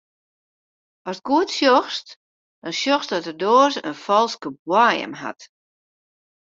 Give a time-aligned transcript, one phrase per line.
[1.09, 2.07] Ast goed sjochst,
[2.61, 5.41] dan sjochst dat de doaze in falske boaiem hat.